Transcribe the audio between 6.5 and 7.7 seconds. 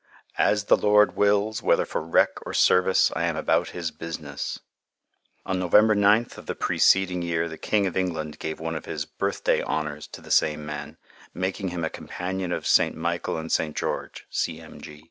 preceding year, the